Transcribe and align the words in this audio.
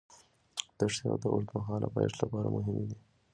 دښتې 0.77 1.05
د 1.21 1.25
اوږدمهاله 1.33 1.87
پایښت 1.95 2.17
لپاره 2.21 2.53
مهمې 2.55 2.85
دي. 2.89 2.97